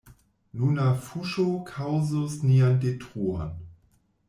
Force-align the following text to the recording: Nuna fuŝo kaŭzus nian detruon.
Nuna 0.61 0.85
fuŝo 1.09 1.45
kaŭzus 1.69 2.39
nian 2.47 2.83
detruon. 2.87 3.57